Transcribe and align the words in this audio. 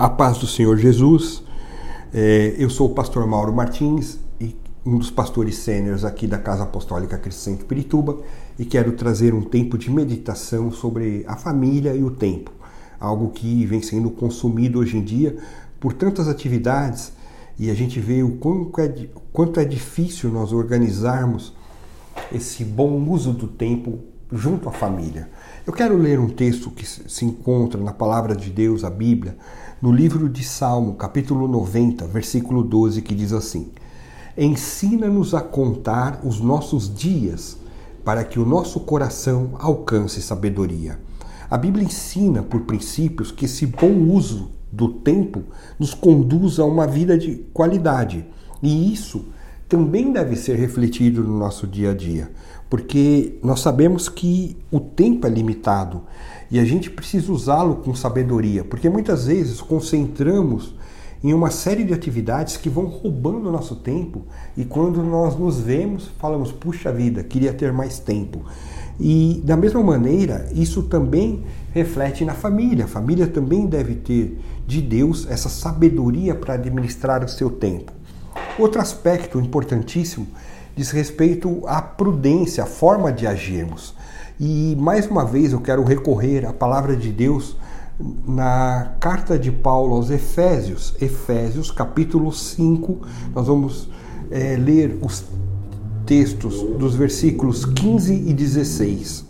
A 0.00 0.08
paz 0.08 0.38
do 0.38 0.46
Senhor 0.46 0.78
Jesus. 0.78 1.42
É, 2.10 2.54
eu 2.56 2.70
sou 2.70 2.90
o 2.90 2.94
pastor 2.94 3.26
Mauro 3.26 3.52
Martins, 3.52 4.18
e 4.40 4.56
um 4.82 4.96
dos 4.96 5.10
pastores 5.10 5.56
sêniores 5.56 6.06
aqui 6.06 6.26
da 6.26 6.38
Casa 6.38 6.62
Apostólica 6.62 7.18
de 7.18 7.64
Pirituba, 7.64 8.16
e 8.58 8.64
quero 8.64 8.92
trazer 8.92 9.34
um 9.34 9.42
tempo 9.42 9.76
de 9.76 9.90
meditação 9.90 10.72
sobre 10.72 11.22
a 11.28 11.36
família 11.36 11.94
e 11.94 12.02
o 12.02 12.10
tempo, 12.10 12.50
algo 12.98 13.28
que 13.28 13.66
vem 13.66 13.82
sendo 13.82 14.10
consumido 14.10 14.78
hoje 14.78 14.96
em 14.96 15.04
dia 15.04 15.36
por 15.78 15.92
tantas 15.92 16.28
atividades 16.28 17.12
e 17.58 17.70
a 17.70 17.74
gente 17.74 18.00
vê 18.00 18.22
o 18.22 18.36
quanto 18.36 18.80
é, 18.80 19.06
quanto 19.34 19.60
é 19.60 19.66
difícil 19.66 20.30
nós 20.30 20.50
organizarmos 20.50 21.52
esse 22.32 22.64
bom 22.64 23.06
uso 23.06 23.34
do 23.34 23.46
tempo 23.46 23.98
junto 24.32 24.68
à 24.68 24.72
família. 24.72 25.28
Eu 25.66 25.72
quero 25.72 25.96
ler 25.96 26.18
um 26.18 26.28
texto 26.28 26.70
que 26.70 26.86
se 26.86 27.24
encontra 27.24 27.80
na 27.80 27.92
palavra 27.92 28.34
de 28.34 28.50
Deus, 28.50 28.84
a 28.84 28.90
Bíblia, 28.90 29.36
no 29.80 29.90
livro 29.90 30.28
de 30.28 30.44
Salmo, 30.44 30.94
capítulo 30.94 31.48
90, 31.48 32.06
versículo 32.06 32.62
12, 32.62 33.00
que 33.00 33.14
diz 33.14 33.32
assim: 33.32 33.68
Ensina-nos 34.36 35.34
a 35.34 35.40
contar 35.40 36.20
os 36.22 36.38
nossos 36.38 36.94
dias, 36.94 37.56
para 38.04 38.22
que 38.22 38.38
o 38.38 38.44
nosso 38.44 38.80
coração 38.80 39.52
alcance 39.58 40.20
sabedoria. 40.20 41.00
A 41.50 41.56
Bíblia 41.56 41.84
ensina, 41.84 42.42
por 42.42 42.60
princípios, 42.62 43.32
que 43.32 43.46
esse 43.46 43.66
bom 43.66 44.10
uso 44.12 44.50
do 44.70 44.88
tempo 44.88 45.44
nos 45.78 45.94
conduz 45.94 46.58
a 46.58 46.64
uma 46.64 46.86
vida 46.86 47.16
de 47.16 47.36
qualidade. 47.52 48.26
E 48.62 48.92
isso 48.92 49.24
também 49.70 50.12
deve 50.12 50.34
ser 50.34 50.56
refletido 50.56 51.22
no 51.22 51.38
nosso 51.38 51.64
dia 51.64 51.92
a 51.92 51.94
dia, 51.94 52.28
porque 52.68 53.38
nós 53.40 53.60
sabemos 53.60 54.08
que 54.08 54.56
o 54.68 54.80
tempo 54.80 55.28
é 55.28 55.30
limitado 55.30 56.02
e 56.50 56.58
a 56.58 56.64
gente 56.64 56.90
precisa 56.90 57.30
usá-lo 57.30 57.76
com 57.76 57.94
sabedoria, 57.94 58.64
porque 58.64 58.88
muitas 58.88 59.26
vezes 59.26 59.60
concentramos 59.60 60.74
em 61.22 61.32
uma 61.32 61.52
série 61.52 61.84
de 61.84 61.94
atividades 61.94 62.56
que 62.56 62.68
vão 62.68 62.86
roubando 62.86 63.48
o 63.48 63.52
nosso 63.52 63.76
tempo 63.76 64.22
e 64.56 64.64
quando 64.64 65.04
nós 65.04 65.38
nos 65.38 65.60
vemos, 65.60 66.10
falamos: 66.18 66.50
puxa 66.50 66.90
vida, 66.90 67.22
queria 67.22 67.52
ter 67.52 67.72
mais 67.72 68.00
tempo. 68.00 68.44
E 68.98 69.40
da 69.44 69.56
mesma 69.56 69.82
maneira, 69.84 70.48
isso 70.52 70.82
também 70.82 71.44
reflete 71.72 72.24
na 72.24 72.34
família. 72.34 72.86
A 72.86 72.88
família 72.88 73.28
também 73.28 73.66
deve 73.66 73.94
ter 73.94 74.36
de 74.66 74.82
Deus 74.82 75.28
essa 75.30 75.48
sabedoria 75.48 76.34
para 76.34 76.54
administrar 76.54 77.24
o 77.24 77.28
seu 77.28 77.50
tempo. 77.50 77.99
Outro 78.58 78.80
aspecto 78.80 79.40
importantíssimo 79.40 80.26
diz 80.76 80.90
respeito 80.90 81.62
à 81.66 81.80
prudência, 81.80 82.64
à 82.64 82.66
forma 82.66 83.12
de 83.12 83.26
agirmos. 83.26 83.94
E 84.38 84.76
mais 84.78 85.06
uma 85.06 85.24
vez 85.24 85.52
eu 85.52 85.60
quero 85.60 85.84
recorrer 85.84 86.46
à 86.46 86.52
palavra 86.52 86.96
de 86.96 87.10
Deus 87.10 87.56
na 88.26 88.94
carta 88.98 89.38
de 89.38 89.50
Paulo 89.50 89.94
aos 89.94 90.10
Efésios, 90.10 90.94
Efésios 91.00 91.70
capítulo 91.70 92.32
5, 92.32 92.98
nós 93.34 93.46
vamos 93.46 93.88
é, 94.30 94.56
ler 94.56 94.98
os 95.02 95.24
textos 96.06 96.62
dos 96.78 96.94
versículos 96.94 97.64
15 97.64 98.14
e 98.14 98.32
16. 98.32 99.26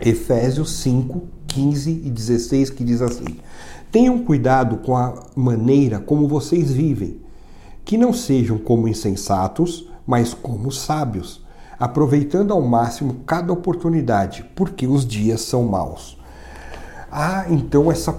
Efésios 0.00 0.72
5, 0.80 1.22
15 1.46 1.90
e 1.90 2.10
16, 2.10 2.70
que 2.70 2.84
diz 2.84 3.00
assim: 3.00 3.38
Tenham 3.90 4.18
cuidado 4.18 4.76
com 4.78 4.96
a 4.96 5.14
maneira 5.34 5.98
como 5.98 6.28
vocês 6.28 6.70
vivem, 6.70 7.20
que 7.88 7.96
não 7.96 8.12
sejam 8.12 8.58
como 8.58 8.86
insensatos, 8.86 9.88
mas 10.06 10.34
como 10.34 10.70
sábios 10.70 11.42
aproveitando 11.80 12.52
ao 12.52 12.60
máximo 12.60 13.22
cada 13.24 13.50
oportunidade, 13.50 14.44
porque 14.54 14.86
os 14.86 15.06
dias 15.06 15.40
são 15.40 15.64
maus. 15.64 16.18
Há 17.10 17.46
então 17.48 17.90
essa, 17.90 18.14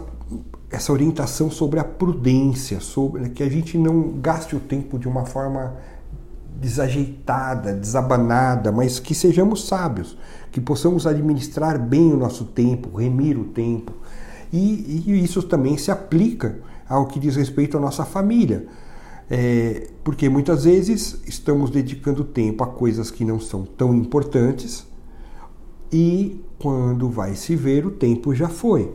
essa 0.71 0.91
orientação 0.91 1.51
sobre 1.51 1.79
a 1.79 1.83
prudência, 1.83 2.79
sobre 2.79 3.29
que 3.29 3.43
a 3.43 3.47
gente 3.47 3.77
não 3.77 4.13
gaste 4.13 4.55
o 4.55 4.59
tempo 4.59 4.97
de 4.97 5.07
uma 5.07 5.27
forma 5.27 5.75
desajeitada, 6.55 7.71
desabanada, 7.71 8.71
mas 8.71 8.99
que 8.99 9.13
sejamos 9.13 9.67
sábios, 9.67 10.17
que 10.52 10.59
possamos 10.59 11.05
administrar 11.05 11.77
bem 11.77 12.11
o 12.11 12.17
nosso 12.17 12.43
tempo, 12.43 12.97
remir 12.97 13.37
o 13.37 13.43
tempo. 13.43 13.93
E, 14.52 15.03
e 15.05 15.23
isso 15.23 15.43
também 15.43 15.77
se 15.77 15.91
aplica 15.91 16.58
ao 16.89 17.05
que 17.05 17.19
diz 17.19 17.35
respeito 17.35 17.77
à 17.77 17.79
nossa 17.79 18.03
família. 18.03 18.67
É, 19.29 19.87
porque 20.03 20.27
muitas 20.27 20.63
vezes 20.63 21.21
estamos 21.27 21.69
dedicando 21.69 22.23
tempo 22.23 22.63
a 22.63 22.67
coisas 22.67 23.11
que 23.11 23.23
não 23.23 23.39
são 23.39 23.63
tão 23.63 23.93
importantes 23.93 24.87
e 25.91 26.43
quando 26.57 27.09
vai 27.09 27.35
se 27.35 27.55
ver, 27.55 27.85
o 27.85 27.91
tempo 27.91 28.33
já 28.35 28.49
foi. 28.49 28.91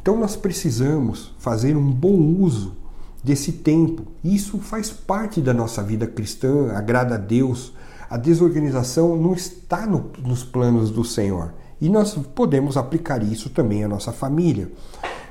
Então 0.00 0.18
nós 0.18 0.36
precisamos 0.36 1.34
fazer 1.38 1.76
um 1.76 1.90
bom 1.90 2.16
uso 2.40 2.76
desse 3.22 3.52
tempo. 3.52 4.02
Isso 4.22 4.58
faz 4.58 4.90
parte 4.90 5.40
da 5.40 5.54
nossa 5.54 5.82
vida 5.82 6.06
cristã, 6.06 6.72
agrada 6.72 7.14
a 7.14 7.18
Deus. 7.18 7.72
A 8.08 8.16
desorganização 8.16 9.16
não 9.16 9.34
está 9.34 9.86
no, 9.86 10.10
nos 10.24 10.44
planos 10.44 10.90
do 10.90 11.04
Senhor. 11.04 11.54
E 11.80 11.88
nós 11.88 12.14
podemos 12.34 12.76
aplicar 12.76 13.22
isso 13.22 13.50
também 13.50 13.84
à 13.84 13.88
nossa 13.88 14.12
família. 14.12 14.70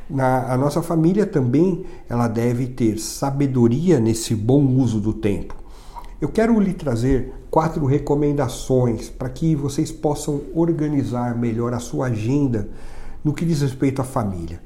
Na, 0.09 0.53
a 0.53 0.57
nossa 0.57 0.81
família 0.81 1.25
também 1.25 1.85
ela 2.09 2.27
deve 2.27 2.67
ter 2.67 2.97
sabedoria 2.97 3.99
nesse 3.99 4.33
bom 4.33 4.65
uso 4.65 4.99
do 4.99 5.13
tempo. 5.13 5.55
Eu 6.19 6.29
quero 6.29 6.59
lhe 6.59 6.73
trazer 6.73 7.33
quatro 7.51 7.85
recomendações 7.85 9.09
para 9.09 9.29
que 9.29 9.55
vocês 9.55 9.91
possam 9.91 10.41
organizar 10.55 11.37
melhor 11.37 11.73
a 11.73 11.79
sua 11.79 12.07
agenda 12.07 12.69
no 13.23 13.33
que 13.33 13.45
diz 13.45 13.61
respeito 13.61 14.01
à 14.01 14.05
família. 14.05 14.61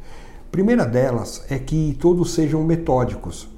Primeira 0.52 0.86
delas 0.86 1.44
é 1.50 1.58
que 1.58 1.98
todos 2.00 2.34
sejam 2.34 2.64
metódicos. 2.64 3.50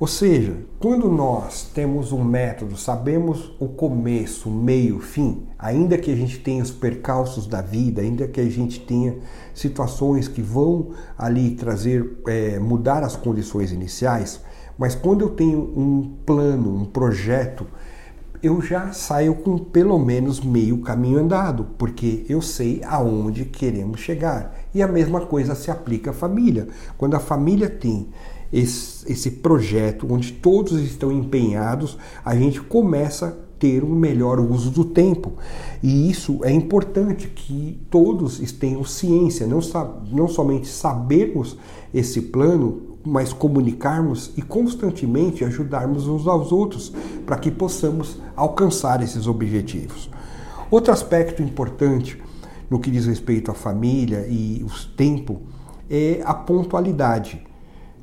Ou 0.00 0.06
seja, 0.06 0.56
quando 0.78 1.08
nós 1.08 1.64
temos 1.74 2.12
um 2.12 2.22
método, 2.22 2.76
sabemos 2.76 3.52
o 3.58 3.66
começo, 3.66 4.48
meio, 4.48 5.00
fim, 5.00 5.48
ainda 5.58 5.98
que 5.98 6.12
a 6.12 6.14
gente 6.14 6.38
tenha 6.38 6.62
os 6.62 6.70
percalços 6.70 7.48
da 7.48 7.60
vida, 7.60 8.00
ainda 8.00 8.28
que 8.28 8.40
a 8.40 8.48
gente 8.48 8.78
tenha 8.78 9.16
situações 9.52 10.28
que 10.28 10.40
vão 10.40 10.90
ali 11.18 11.50
trazer, 11.56 12.20
é, 12.28 12.60
mudar 12.60 13.02
as 13.02 13.16
condições 13.16 13.72
iniciais, 13.72 14.40
mas 14.78 14.94
quando 14.94 15.22
eu 15.22 15.30
tenho 15.30 15.58
um 15.76 16.14
plano, 16.24 16.76
um 16.76 16.84
projeto, 16.84 17.66
eu 18.40 18.62
já 18.62 18.92
saio 18.92 19.34
com 19.34 19.58
pelo 19.58 19.98
menos 19.98 20.40
meio 20.40 20.80
caminho 20.80 21.18
andado, 21.18 21.66
porque 21.76 22.24
eu 22.28 22.40
sei 22.40 22.82
aonde 22.84 23.44
queremos 23.44 23.98
chegar. 23.98 24.54
E 24.72 24.80
a 24.80 24.86
mesma 24.86 25.26
coisa 25.26 25.56
se 25.56 25.72
aplica 25.72 26.10
à 26.10 26.14
família. 26.14 26.68
Quando 26.96 27.16
a 27.16 27.20
família 27.20 27.68
tem 27.68 28.08
esse, 28.52 29.10
esse 29.10 29.30
projeto 29.30 30.06
onde 30.10 30.32
todos 30.32 30.72
estão 30.80 31.12
empenhados, 31.12 31.98
a 32.24 32.34
gente 32.34 32.60
começa 32.60 33.26
a 33.28 33.48
ter 33.58 33.82
um 33.82 33.94
melhor 33.94 34.40
uso 34.40 34.70
do 34.70 34.84
tempo. 34.84 35.32
E 35.82 36.10
isso 36.10 36.40
é 36.44 36.52
importante 36.52 37.28
que 37.28 37.80
todos 37.90 38.38
tenham 38.52 38.84
ciência, 38.84 39.46
não, 39.46 39.60
não 40.10 40.28
somente 40.28 40.68
sabermos 40.68 41.56
esse 41.92 42.22
plano, 42.22 42.98
mas 43.04 43.32
comunicarmos 43.32 44.32
e 44.36 44.42
constantemente 44.42 45.44
ajudarmos 45.44 46.06
uns 46.06 46.26
aos 46.26 46.52
outros 46.52 46.92
para 47.24 47.36
que 47.36 47.50
possamos 47.50 48.18
alcançar 48.36 49.02
esses 49.02 49.26
objetivos. 49.26 50.10
Outro 50.70 50.92
aspecto 50.92 51.42
importante 51.42 52.20
no 52.68 52.78
que 52.78 52.90
diz 52.90 53.06
respeito 53.06 53.50
à 53.50 53.54
família 53.54 54.26
e 54.28 54.62
o 54.62 54.88
tempo 54.94 55.40
é 55.88 56.20
a 56.24 56.34
pontualidade. 56.34 57.42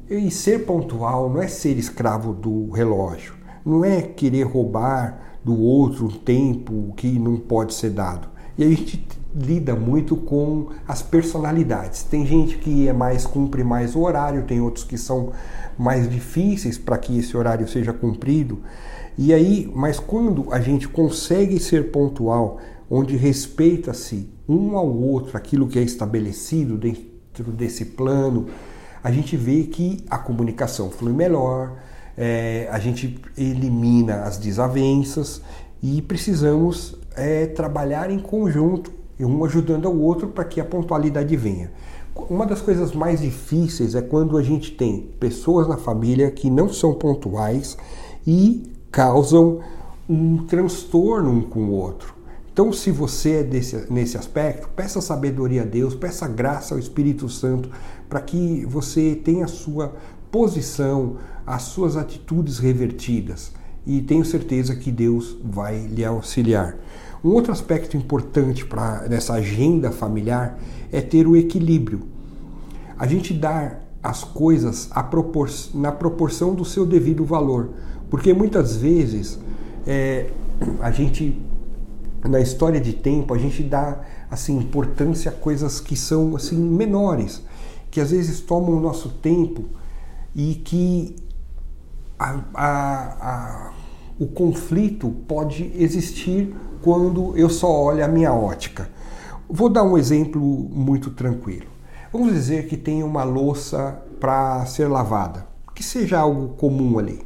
E 0.10 0.30
ser 0.30 0.66
pontual 0.66 1.30
não 1.32 1.42
é 1.42 1.48
ser 1.48 1.78
escravo 1.78 2.32
do 2.32 2.70
relógio, 2.70 3.34
não 3.66 3.84
é 3.84 4.04
querer 4.04 4.44
roubar 4.44 5.40
do 5.44 5.60
outro 5.60 6.10
tempo 6.10 6.94
que 6.96 7.18
não 7.18 7.38
pode 7.38 7.74
ser 7.74 7.90
dado. 7.90 8.28
E 8.56 8.64
a 8.64 8.68
gente 8.70 9.04
lida 9.36 9.76
muito 9.76 10.16
com 10.16 10.70
as 10.88 11.02
personalidades. 11.02 12.04
Tem 12.04 12.26
gente 12.26 12.58
que 12.58 12.88
é 12.88 12.94
mais 12.94 13.26
cumpre 13.26 13.64
mais 13.64 13.96
o 13.96 14.02
horário, 14.02 14.44
tem 14.44 14.62
outros 14.62 14.86
que 14.86 14.98
são 14.98 15.32
mais 15.78 16.10
difíceis 16.10 16.78
para 16.78 16.98
que 17.00 17.18
esse 17.18 17.36
horário 17.36 17.68
seja 17.68 17.92
cumprido. 17.92 18.60
E 19.18 19.34
aí, 19.34 19.72
mas 19.76 20.00
quando 20.00 20.54
a 20.54 20.60
gente 20.60 20.88
consegue 20.88 21.60
ser 21.60 21.92
pontual, 21.92 22.60
onde 22.90 23.18
respeita-se 23.18 24.30
um 24.48 24.78
ao 24.78 24.88
outro 24.88 25.36
aquilo 25.36 25.68
que 25.68 25.80
é 25.80 25.82
estabelecido 25.82 26.78
dentro 26.78 27.52
desse 27.52 27.86
plano, 27.86 28.46
a 29.06 29.12
gente 29.12 29.38
vê 29.38 29.66
que 29.66 30.04
a 30.10 30.18
comunicação 30.18 30.90
flui 30.90 31.14
melhor, 31.14 31.74
é, 32.18 32.68
a 32.72 32.80
gente 32.80 33.22
elimina 33.38 34.24
as 34.24 34.40
desavenças 34.40 35.44
e 35.80 36.02
precisamos 36.02 36.98
é, 37.16 37.46
trabalhar 37.46 38.10
em 38.10 38.18
conjunto, 38.18 38.92
um 39.20 39.46
ajudando 39.46 39.88
ao 39.88 39.96
outro 39.96 40.30
para 40.30 40.44
que 40.44 40.60
a 40.60 40.66
pontualidade 40.66 41.36
venha. 41.38 41.72
Uma 42.16 42.48
das 42.48 42.64
coisas 42.64 42.94
mais 42.94 43.22
difíceis 43.22 43.94
é 43.94 44.02
quando 44.02 44.40
a 44.40 44.42
gente 44.42 44.72
tem 44.72 45.02
pessoas 45.20 45.68
na 45.68 45.78
família 45.78 46.32
que 46.32 46.50
não 46.50 46.68
são 46.68 46.92
pontuais 46.96 47.78
e 48.26 48.64
causam 48.90 49.60
um 50.10 50.48
transtorno 50.48 51.30
um 51.30 51.42
com 51.44 51.60
o 51.60 51.74
outro. 51.74 52.15
Então, 52.56 52.72
se 52.72 52.90
você 52.90 53.32
é 53.32 53.44
desse, 53.44 53.86
nesse 53.92 54.18
aspecto, 54.18 54.70
peça 54.70 55.02
sabedoria 55.02 55.64
a 55.64 55.66
Deus, 55.66 55.94
peça 55.94 56.26
graça 56.26 56.74
ao 56.74 56.80
Espírito 56.80 57.28
Santo 57.28 57.70
para 58.08 58.22
que 58.22 58.66
você 58.66 59.14
tenha 59.14 59.44
a 59.44 59.50
sua 59.50 59.94
posição, 60.32 61.18
as 61.46 61.64
suas 61.64 61.98
atitudes 61.98 62.58
revertidas. 62.58 63.52
E 63.86 64.02
tenho 64.02 64.24
certeza 64.24 64.74
que 64.74 64.90
Deus 64.90 65.36
vai 65.44 65.86
lhe 65.86 66.06
auxiliar. 66.06 66.78
Um 67.22 67.32
outro 67.32 67.52
aspecto 67.52 67.98
importante 67.98 68.66
para 68.66 69.06
nessa 69.10 69.34
agenda 69.34 69.92
familiar 69.92 70.58
é 70.94 71.02
ter 71.02 71.28
o 71.28 71.36
equilíbrio. 71.36 72.04
A 72.98 73.06
gente 73.06 73.34
dar 73.34 73.86
as 74.02 74.24
coisas 74.24 74.90
propor 75.10 75.50
na 75.74 75.92
proporção 75.92 76.56
do 76.56 76.64
seu 76.64 76.86
devido 76.86 77.26
valor, 77.26 77.72
porque 78.10 78.34
muitas 78.34 78.78
vezes 78.78 79.38
é, 79.86 80.30
a 80.80 80.90
gente 80.90 81.38
na 82.30 82.40
história 82.40 82.80
de 82.80 82.94
tempo 82.94 83.34
a 83.34 83.38
gente 83.38 83.64
dá 83.64 84.02
assim 84.30 84.58
importância 84.58 85.32
a 85.32 85.34
coisas 85.34 85.80
que 85.80 85.96
são 85.96 86.36
assim 86.36 86.58
menores, 86.58 87.42
que 87.90 88.02
às 88.02 88.12
vezes 88.12 88.42
tomam 88.42 88.78
o 88.78 88.80
nosso 88.80 89.10
tempo 89.10 89.66
e 90.36 90.56
que 90.56 91.16
a, 92.20 92.40
a, 92.54 93.04
a, 93.30 93.74
o 94.20 94.28
conflito 94.28 95.10
pode 95.28 95.72
existir 95.76 96.56
quando 96.82 97.38
eu 97.38 97.50
só 97.50 97.72
olho 97.72 98.04
a 98.04 98.08
minha 98.08 98.34
ótica. 98.34 98.90
Vou 99.50 99.70
dar 99.70 99.84
um 99.84 99.98
exemplo 99.98 100.42
muito 100.42 101.12
tranquilo. 101.12 101.68
Vamos 102.12 102.34
dizer 102.34 102.68
que 102.68 102.78
tem 102.78 103.04
uma 103.04 103.24
louça 103.24 104.02
para 104.20 104.66
ser 104.66 104.88
lavada, 104.88 105.46
que 105.74 105.84
seja 105.84 106.20
algo 106.20 106.56
comum 106.56 106.98
ali. 106.98 107.22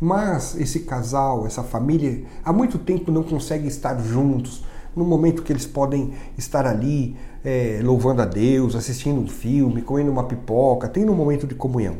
Mas 0.00 0.56
esse 0.58 0.80
casal, 0.80 1.46
essa 1.46 1.62
família, 1.62 2.24
há 2.44 2.52
muito 2.52 2.78
tempo 2.78 3.10
não 3.10 3.22
consegue 3.22 3.66
estar 3.66 3.98
juntos, 4.00 4.64
no 4.94 5.04
momento 5.04 5.42
que 5.42 5.52
eles 5.52 5.66
podem 5.66 6.12
estar 6.36 6.66
ali 6.66 7.16
é, 7.44 7.80
louvando 7.82 8.22
a 8.22 8.24
Deus, 8.24 8.74
assistindo 8.74 9.20
um 9.20 9.28
filme, 9.28 9.82
comendo 9.82 10.10
uma 10.10 10.24
pipoca, 10.24 10.88
tendo 10.88 11.12
um 11.12 11.14
momento 11.14 11.46
de 11.46 11.54
comunhão. 11.54 11.96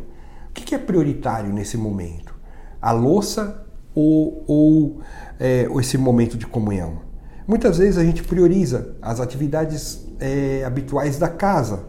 O 0.50 0.52
que 0.52 0.74
é 0.74 0.78
prioritário 0.78 1.52
nesse 1.52 1.76
momento? 1.76 2.34
A 2.82 2.90
louça 2.90 3.66
ou, 3.94 4.44
ou 4.46 5.00
é, 5.38 5.68
esse 5.78 5.96
momento 5.96 6.36
de 6.36 6.46
comunhão. 6.46 7.00
Muitas 7.46 7.78
vezes 7.78 7.96
a 7.98 8.04
gente 8.04 8.22
prioriza 8.22 8.96
as 9.00 9.20
atividades 9.20 10.06
é, 10.20 10.64
habituais 10.64 11.18
da 11.18 11.28
casa 11.28 11.86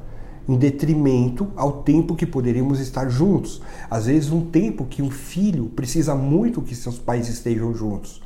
em 0.49 0.57
detrimento 0.57 1.47
ao 1.55 1.83
tempo 1.83 2.15
que 2.15 2.25
poderíamos 2.25 2.79
estar 2.79 3.07
juntos. 3.07 3.61
Às 3.87 4.07
vezes, 4.07 4.31
um 4.31 4.41
tempo 4.41 4.83
que 4.83 4.99
um 4.99 5.11
filho 5.11 5.67
precisa 5.67 6.15
muito 6.15 6.59
que 6.59 6.75
seus 6.75 6.97
pais 6.97 7.29
estejam 7.29 7.71
juntos, 7.75 8.19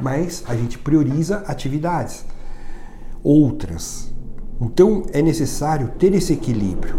mas 0.00 0.44
a 0.46 0.54
gente 0.54 0.78
prioriza 0.78 1.38
atividades. 1.46 2.26
Outras. 3.22 4.12
Então, 4.60 5.04
é 5.10 5.22
necessário 5.22 5.92
ter 5.98 6.12
esse 6.12 6.34
equilíbrio. 6.34 6.96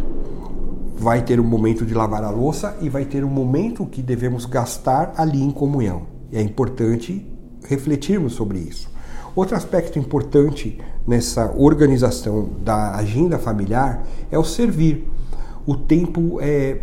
Vai 0.98 1.24
ter 1.24 1.40
um 1.40 1.44
momento 1.44 1.86
de 1.86 1.94
lavar 1.94 2.24
a 2.24 2.32
louça 2.32 2.76
e 2.82 2.90
vai 2.90 3.06
ter 3.06 3.24
um 3.24 3.30
momento 3.30 3.86
que 3.86 4.02
devemos 4.02 4.46
gastar 4.46 5.14
ali 5.16 5.44
em 5.44 5.52
comunhão. 5.52 6.08
É 6.32 6.42
importante 6.42 7.24
refletirmos 7.68 8.34
sobre 8.34 8.58
isso. 8.58 8.95
Outro 9.36 9.58
aspecto 9.58 10.00
importante 10.00 10.80
nessa 11.06 11.52
organização 11.58 12.50
da 12.64 12.96
agenda 12.96 13.38
familiar 13.38 14.04
é 14.32 14.40
o 14.40 14.46
servir. 14.46 15.06
O 15.66 15.76
tempo 15.76 16.40
é 16.40 16.80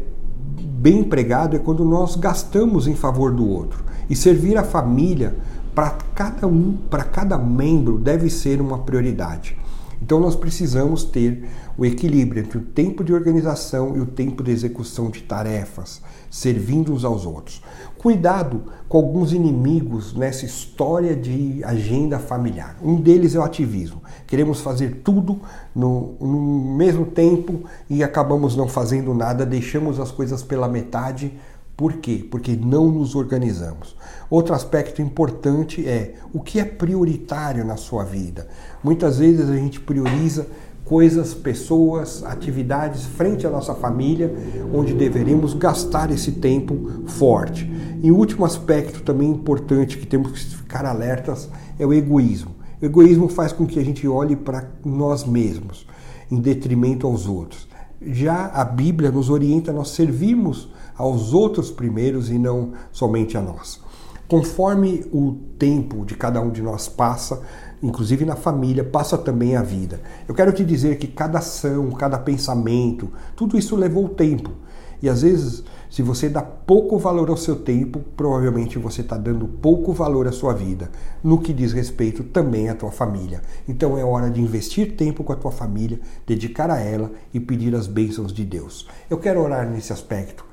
bem 0.60 0.98
empregado 0.98 1.56
é 1.56 1.58
quando 1.58 1.84
nós 1.84 2.14
gastamos 2.14 2.86
em 2.86 2.94
favor 2.94 3.32
do 3.32 3.48
outro. 3.48 3.82
E 4.10 4.14
servir 4.14 4.58
a 4.58 4.62
família 4.62 5.34
para 5.74 5.96
cada 6.14 6.46
um, 6.46 6.76
para 6.90 7.04
cada 7.04 7.38
membro, 7.38 7.98
deve 7.98 8.28
ser 8.28 8.60
uma 8.60 8.78
prioridade. 8.78 9.56
Então 10.02 10.18
nós 10.18 10.34
precisamos 10.34 11.04
ter 11.04 11.48
o 11.78 11.86
equilíbrio 11.86 12.42
entre 12.42 12.58
o 12.58 12.62
tempo 12.62 13.04
de 13.04 13.14
organização 13.14 13.96
e 13.96 14.00
o 14.00 14.06
tempo 14.06 14.42
de 14.42 14.50
execução 14.50 15.08
de 15.08 15.22
tarefas, 15.22 16.02
servindo 16.28 16.92
uns 16.92 17.04
aos 17.04 17.24
outros. 17.24 17.62
Cuidado 17.96 18.64
com 18.88 18.98
alguns 18.98 19.32
inimigos 19.32 20.12
nessa 20.12 20.44
história 20.44 21.14
de 21.14 21.62
agenda 21.62 22.18
familiar. 22.18 22.76
Um 22.82 23.00
deles 23.00 23.36
é 23.36 23.38
o 23.38 23.44
ativismo. 23.44 24.02
Queremos 24.26 24.60
fazer 24.60 25.02
tudo 25.04 25.40
no, 25.72 26.16
no 26.20 26.74
mesmo 26.74 27.06
tempo 27.06 27.62
e 27.88 28.02
acabamos 28.02 28.56
não 28.56 28.66
fazendo 28.66 29.14
nada, 29.14 29.46
deixamos 29.46 30.00
as 30.00 30.10
coisas 30.10 30.42
pela 30.42 30.66
metade 30.66 31.32
por 31.76 31.94
quê? 31.94 32.26
Porque 32.30 32.54
não 32.54 32.90
nos 32.90 33.14
organizamos. 33.14 33.96
Outro 34.28 34.54
aspecto 34.54 35.00
importante 35.00 35.86
é 35.88 36.14
o 36.32 36.40
que 36.40 36.60
é 36.60 36.64
prioritário 36.64 37.64
na 37.64 37.76
sua 37.76 38.04
vida. 38.04 38.46
Muitas 38.82 39.18
vezes 39.18 39.48
a 39.48 39.56
gente 39.56 39.80
prioriza 39.80 40.46
coisas, 40.84 41.32
pessoas, 41.32 42.22
atividades 42.24 43.04
frente 43.04 43.46
à 43.46 43.50
nossa 43.50 43.74
família, 43.74 44.32
onde 44.74 44.92
deveríamos 44.92 45.54
gastar 45.54 46.10
esse 46.10 46.32
tempo 46.32 46.90
forte. 47.06 47.70
E 48.02 48.10
o 48.10 48.16
último 48.16 48.44
aspecto 48.44 49.02
também 49.02 49.30
importante 49.30 49.96
que 49.96 50.06
temos 50.06 50.32
que 50.32 50.56
ficar 50.56 50.84
alertas 50.84 51.48
é 51.78 51.86
o 51.86 51.94
egoísmo. 51.94 52.56
O 52.80 52.84
egoísmo 52.84 53.28
faz 53.28 53.52
com 53.52 53.64
que 53.64 53.78
a 53.78 53.84
gente 53.84 54.06
olhe 54.06 54.36
para 54.36 54.68
nós 54.84 55.24
mesmos, 55.24 55.86
em 56.30 56.40
detrimento 56.40 57.06
aos 57.06 57.26
outros. 57.26 57.71
Já 58.06 58.46
a 58.46 58.64
Bíblia 58.64 59.10
nos 59.10 59.30
orienta 59.30 59.70
a 59.70 59.74
nós 59.74 59.90
servirmos 59.90 60.68
aos 60.96 61.32
outros 61.32 61.70
primeiros 61.70 62.30
e 62.30 62.38
não 62.38 62.72
somente 62.90 63.36
a 63.36 63.40
nós. 63.40 63.80
Conforme 64.28 65.04
o 65.12 65.36
tempo 65.58 66.06
de 66.06 66.14
cada 66.14 66.40
um 66.40 66.50
de 66.50 66.62
nós 66.62 66.88
passa, 66.88 67.42
inclusive 67.82 68.24
na 68.24 68.36
família, 68.36 68.84
passa 68.84 69.18
também 69.18 69.56
a 69.56 69.62
vida. 69.62 70.00
Eu 70.26 70.34
quero 70.34 70.52
te 70.52 70.64
dizer 70.64 70.96
que 70.96 71.06
cada 71.06 71.38
ação, 71.38 71.90
cada 71.90 72.18
pensamento, 72.18 73.10
tudo 73.36 73.58
isso 73.58 73.76
levou 73.76 74.08
tempo. 74.08 74.50
E 75.02 75.08
às 75.08 75.22
vezes, 75.22 75.64
se 75.92 76.00
você 76.00 76.26
dá 76.26 76.40
pouco 76.40 76.96
valor 76.96 77.28
ao 77.28 77.36
seu 77.36 77.54
tempo, 77.54 78.00
provavelmente 78.16 78.78
você 78.78 79.02
está 79.02 79.14
dando 79.18 79.46
pouco 79.46 79.92
valor 79.92 80.26
à 80.26 80.32
sua 80.32 80.54
vida, 80.54 80.90
no 81.22 81.38
que 81.38 81.52
diz 81.52 81.74
respeito 81.74 82.24
também 82.24 82.70
à 82.70 82.74
tua 82.74 82.90
família. 82.90 83.42
Então 83.68 83.98
é 83.98 84.02
hora 84.02 84.30
de 84.30 84.40
investir 84.40 84.96
tempo 84.96 85.22
com 85.22 85.34
a 85.34 85.36
tua 85.36 85.52
família, 85.52 86.00
dedicar 86.26 86.70
a 86.70 86.80
ela 86.80 87.12
e 87.34 87.38
pedir 87.38 87.74
as 87.74 87.86
bênçãos 87.86 88.32
de 88.32 88.42
Deus. 88.42 88.88
Eu 89.10 89.18
quero 89.18 89.42
orar 89.42 89.68
nesse 89.68 89.92
aspecto 89.92 90.46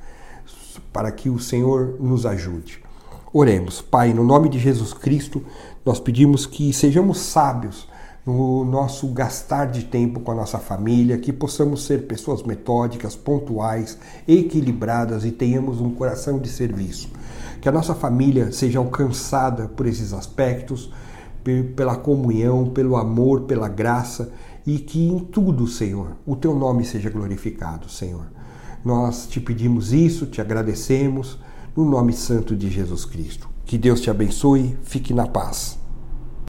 para 0.91 1.09
que 1.09 1.29
o 1.29 1.39
Senhor 1.39 1.95
nos 2.01 2.25
ajude. 2.25 2.83
Oremos. 3.31 3.81
Pai, 3.81 4.13
no 4.13 4.25
nome 4.25 4.49
de 4.49 4.59
Jesus 4.59 4.93
Cristo, 4.93 5.41
nós 5.85 6.01
pedimos 6.01 6.45
que 6.45 6.73
sejamos 6.73 7.17
sábios 7.17 7.87
no 8.25 8.63
nosso 8.63 9.07
gastar 9.07 9.65
de 9.65 9.85
tempo 9.85 10.19
com 10.19 10.31
a 10.31 10.35
nossa 10.35 10.59
família, 10.59 11.17
que 11.17 11.33
possamos 11.33 11.85
ser 11.85 12.05
pessoas 12.05 12.43
metódicas, 12.43 13.15
pontuais, 13.15 13.97
equilibradas 14.27 15.25
e 15.25 15.31
tenhamos 15.31 15.81
um 15.81 15.91
coração 15.91 16.39
de 16.39 16.49
serviço. 16.49 17.09
Que 17.61 17.67
a 17.67 17.71
nossa 17.71 17.95
família 17.95 18.51
seja 18.51 18.79
alcançada 18.79 19.67
por 19.67 19.85
esses 19.85 20.13
aspectos, 20.13 20.91
pela 21.75 21.95
comunhão, 21.95 22.69
pelo 22.69 22.95
amor, 22.95 23.41
pela 23.41 23.67
graça 23.67 24.31
e 24.65 24.77
que 24.77 25.07
em 25.07 25.19
tudo, 25.19 25.67
Senhor, 25.67 26.17
o 26.25 26.35
teu 26.35 26.53
nome 26.53 26.85
seja 26.85 27.09
glorificado, 27.09 27.89
Senhor. 27.89 28.25
Nós 28.83 29.25
te 29.27 29.39
pedimos 29.39 29.91
isso, 29.91 30.25
te 30.25 30.39
agradecemos, 30.39 31.39
no 31.75 31.85
nome 31.85 32.13
santo 32.13 32.55
de 32.55 32.69
Jesus 32.69 33.05
Cristo. 33.05 33.49
Que 33.65 33.77
Deus 33.77 34.01
te 34.01 34.09
abençoe, 34.09 34.77
fique 34.83 35.13
na 35.13 35.27
paz. 35.27 35.78